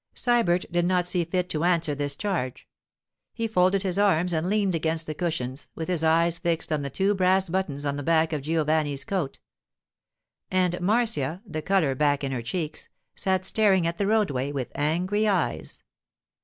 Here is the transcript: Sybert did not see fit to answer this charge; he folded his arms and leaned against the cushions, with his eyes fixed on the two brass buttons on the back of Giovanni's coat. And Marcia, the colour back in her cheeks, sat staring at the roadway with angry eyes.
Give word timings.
Sybert 0.15 0.65
did 0.71 0.85
not 0.85 1.05
see 1.05 1.23
fit 1.25 1.47
to 1.51 1.63
answer 1.63 1.93
this 1.93 2.15
charge; 2.15 2.67
he 3.35 3.47
folded 3.47 3.83
his 3.83 3.99
arms 3.99 4.33
and 4.33 4.49
leaned 4.49 4.73
against 4.73 5.05
the 5.05 5.13
cushions, 5.13 5.69
with 5.75 5.87
his 5.89 6.03
eyes 6.03 6.39
fixed 6.39 6.71
on 6.71 6.81
the 6.81 6.89
two 6.89 7.13
brass 7.13 7.49
buttons 7.49 7.85
on 7.85 7.97
the 7.97 8.01
back 8.01 8.33
of 8.33 8.41
Giovanni's 8.41 9.03
coat. 9.03 9.37
And 10.49 10.81
Marcia, 10.81 11.43
the 11.45 11.61
colour 11.61 11.93
back 11.93 12.23
in 12.23 12.31
her 12.31 12.41
cheeks, 12.41 12.89
sat 13.13 13.45
staring 13.45 13.85
at 13.85 13.99
the 13.99 14.07
roadway 14.07 14.51
with 14.51 14.71
angry 14.73 15.27
eyes. 15.27 15.83